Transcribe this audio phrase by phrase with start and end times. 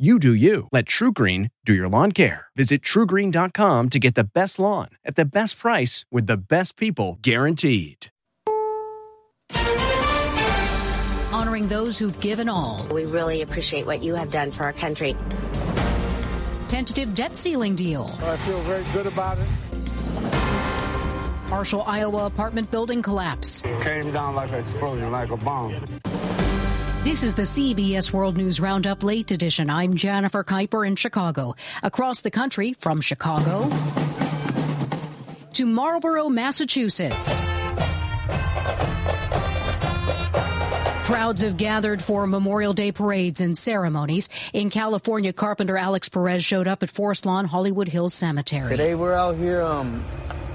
[0.00, 0.66] You do you.
[0.72, 2.46] Let TruGreen do your lawn care.
[2.56, 7.18] Visit trugreen.com to get the best lawn at the best price with the best people
[7.20, 8.06] guaranteed.
[11.34, 12.86] Honoring those who've given all.
[12.90, 15.14] We really appreciate what you have done for our country.
[16.68, 18.10] Tentative debt ceiling deal.
[18.22, 19.46] I feel very good about it.
[21.50, 23.60] Marshall, Iowa apartment building collapse.
[23.82, 25.84] Came down like an explosion, like a bomb.
[27.02, 29.70] This is the CBS World News Roundup Late Edition.
[29.70, 31.56] I'm Jennifer Keiper in Chicago.
[31.82, 33.70] Across the country, from Chicago
[35.54, 37.40] to Marlborough, Massachusetts.
[41.06, 44.28] Crowds have gathered for Memorial Day parades and ceremonies.
[44.52, 48.68] In California, carpenter Alex Perez showed up at Forest Lawn Hollywood Hills Cemetery.
[48.68, 50.04] Today we're out here um,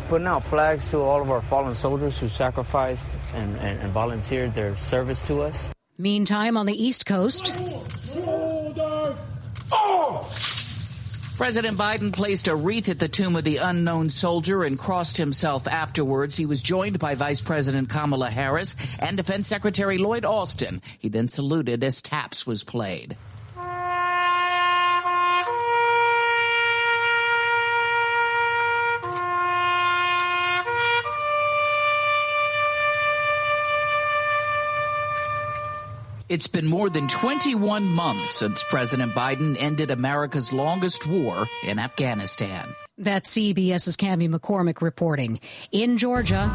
[0.09, 4.53] putting out flags to all of our fallen soldiers who sacrificed and, and, and volunteered
[4.53, 5.69] their service to us.
[5.97, 7.53] Meantime, on the East Coast.
[11.37, 15.67] President Biden placed a wreath at the tomb of the unknown soldier and crossed himself
[15.67, 16.35] afterwards.
[16.35, 20.81] He was joined by Vice President Kamala Harris and Defense Secretary Lloyd Austin.
[20.99, 23.17] He then saluted as taps was played.
[36.35, 42.75] It's been more than 21 months since President Biden ended America's longest war in Afghanistan.
[42.97, 45.39] That's CBS's Cami McCormick reporting.
[45.71, 46.51] In Georgia,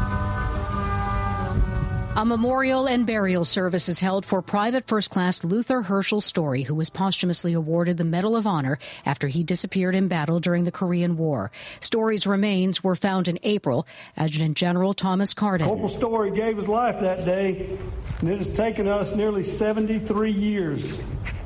[2.17, 6.75] a memorial and burial service is held for Private First Class Luther Herschel Story, who
[6.75, 11.15] was posthumously awarded the Medal of Honor after he disappeared in battle during the Korean
[11.15, 11.51] War.
[11.79, 13.87] Story's remains were found in April.
[14.17, 15.65] Adjutant General Thomas Carden.
[15.65, 17.77] Corporal Story gave his life that day,
[18.19, 21.01] and it has taken us nearly 73 years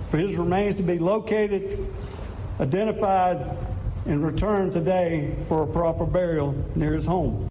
[0.09, 1.88] for his remains to be located,
[2.59, 3.56] identified,
[4.08, 7.50] and returned today for a proper burial near his home.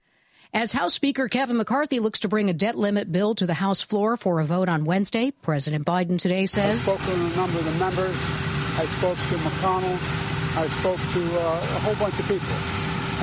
[0.54, 3.82] As House Speaker Kevin McCarthy looks to bring a debt limit bill to the House
[3.82, 6.88] floor for a vote on Wednesday, President Biden today says.
[6.88, 8.14] I spoke to a number of the members.
[8.78, 9.98] I spoke to McConnell.
[10.56, 12.54] I spoke to uh, a whole bunch of people.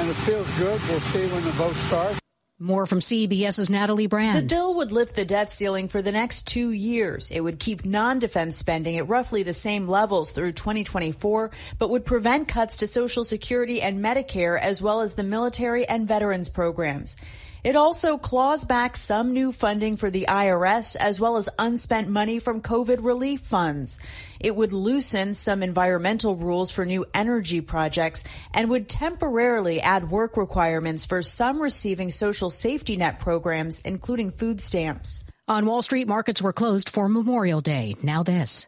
[0.02, 0.78] And it feels good.
[0.90, 2.22] We'll see when the vote starts.
[2.62, 4.38] More from CBS's Natalie Brand.
[4.38, 7.32] The bill would lift the debt ceiling for the next two years.
[7.32, 12.48] It would keep non-defense spending at roughly the same levels through 2024, but would prevent
[12.48, 17.16] cuts to Social Security and Medicare as well as the military and veterans programs.
[17.64, 22.40] It also claws back some new funding for the IRS as well as unspent money
[22.40, 24.00] from COVID relief funds.
[24.40, 30.38] It would loosen some environmental rules for new energy projects and would temporarily add work
[30.38, 35.24] requirements for some receiving social safety net programs, including food stamps.
[35.48, 37.96] On Wall Street, markets were closed for Memorial Day.
[38.02, 38.68] Now this.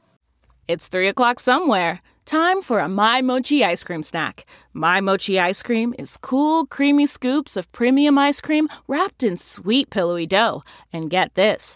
[0.67, 1.99] It's three o'clock somewhere.
[2.25, 4.45] Time for a My Mochi ice cream snack.
[4.71, 9.89] My Mochi ice cream is cool, creamy scoops of premium ice cream wrapped in sweet,
[9.89, 10.63] pillowy dough.
[10.93, 11.75] And get this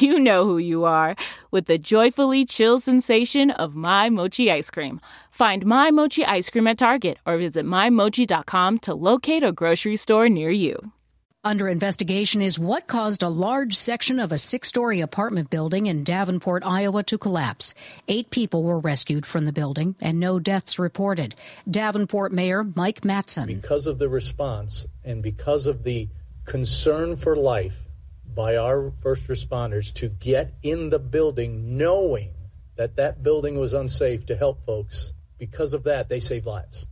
[0.00, 1.16] you know who you are
[1.50, 5.00] with the joyfully chill sensation of My Mochi ice cream.
[5.30, 10.28] Find My Mochi ice cream at Target or visit MyMochi.com to locate a grocery store
[10.28, 10.92] near you.
[11.44, 16.04] Under investigation is what caused a large section of a six story apartment building in
[16.04, 17.74] Davenport, Iowa to collapse.
[18.06, 21.34] Eight people were rescued from the building and no deaths reported.
[21.68, 23.46] Davenport Mayor Mike Matson.
[23.46, 26.08] Because of the response and because of the
[26.44, 27.74] concern for life
[28.34, 32.34] by our first responders to get in the building knowing
[32.76, 36.86] that that building was unsafe to help folks, because of that, they saved lives.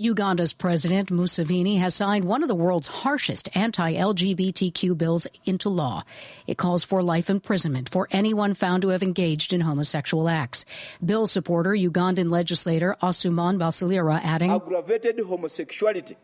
[0.00, 6.04] Uganda's President Museveni has signed one of the world's harshest anti-LGBTQ bills into law.
[6.46, 10.66] It calls for life imprisonment for anyone found to have engaged in homosexual acts.
[11.04, 16.16] Bill supporter Ugandan legislator Asuman Basalirwa adding, Aggravated homosexuality.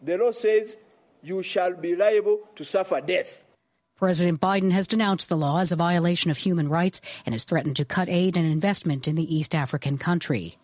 [0.00, 0.78] The law says
[1.22, 3.44] you shall be liable to suffer death.
[3.96, 7.76] President Biden has denounced the law as a violation of human rights and has threatened
[7.76, 10.58] to cut aid and investment in the East African country.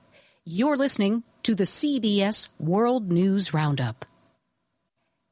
[0.44, 4.04] You're listening to the CBS World News Roundup.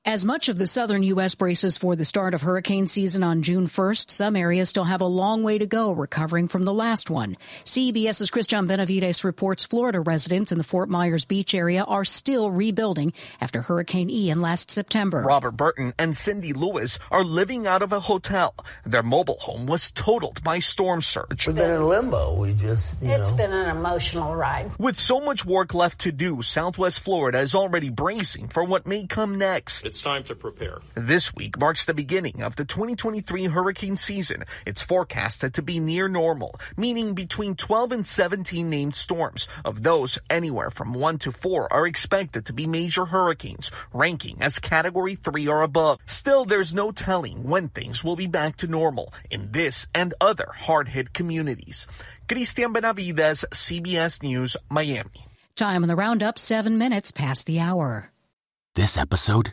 [0.06, 1.34] As much of the southern U.S.
[1.34, 5.06] braces for the start of hurricane season on June 1st, some areas still have a
[5.06, 7.36] long way to go recovering from the last one.
[7.66, 13.12] CBS's Christian Benavides reports Florida residents in the Fort Myers Beach area are still rebuilding
[13.42, 15.20] after Hurricane Ian last September.
[15.20, 18.54] Robert Burton and Cindy Lewis are living out of a hotel.
[18.86, 21.46] Their mobile home was totaled by storm surge.
[21.46, 22.40] We've been in limbo.
[22.40, 23.14] We just, It's know.
[23.16, 24.72] It's been an emotional ride.
[24.78, 29.06] With so much work left to do, Southwest Florida is already bracing for what may
[29.06, 29.89] come next.
[29.90, 30.78] It's time to prepare.
[30.94, 34.44] This week marks the beginning of the 2023 hurricane season.
[34.64, 39.48] It's forecasted to be near normal, meaning between 12 and 17 named storms.
[39.64, 44.60] Of those, anywhere from 1 to 4 are expected to be major hurricanes, ranking as
[44.60, 45.98] category 3 or above.
[46.06, 50.52] Still, there's no telling when things will be back to normal in this and other
[50.56, 51.88] hard-hit communities.
[52.28, 55.26] Christian Benavides, CBS News, Miami.
[55.56, 58.12] Time on the roundup, seven minutes past the hour.
[58.76, 59.52] This episode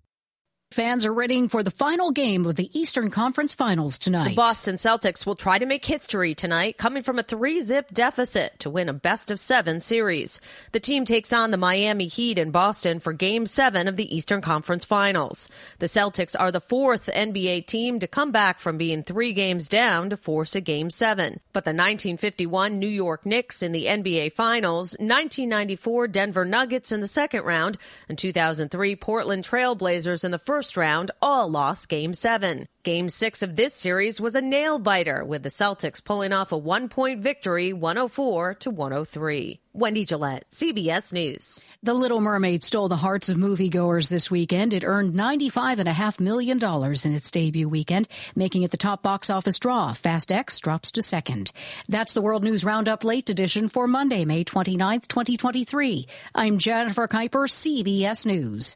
[0.71, 4.29] Fans are readying for the final game of the Eastern Conference Finals tonight.
[4.29, 8.69] The Boston Celtics will try to make history tonight, coming from a three-zip deficit to
[8.69, 10.39] win a best-of-seven series.
[10.71, 14.39] The team takes on the Miami Heat in Boston for Game 7 of the Eastern
[14.39, 15.49] Conference Finals.
[15.79, 20.09] The Celtics are the fourth NBA team to come back from being three games down
[20.09, 21.41] to force a Game 7.
[21.51, 27.09] But the 1951 New York Knicks in the NBA Finals, 1994 Denver Nuggets in the
[27.09, 27.77] second round,
[28.07, 32.67] and 2003 Portland Trailblazers in the first round all lost Game 7.
[32.83, 36.57] Game 6 of this series was a nail biter, with the Celtics pulling off a
[36.57, 39.59] one point victory 104 to 103.
[39.73, 41.59] Wendy Gillette, CBS News.
[41.83, 44.73] The Little Mermaid stole the hearts of moviegoers this weekend.
[44.73, 49.93] It earned $95.5 million in its debut weekend, making it the top box office draw.
[49.93, 51.51] Fast X drops to second.
[51.87, 56.07] That's the World News Roundup Late Edition for Monday, May 29th, 2023.
[56.33, 58.75] I'm Jennifer Keiper, CBS News.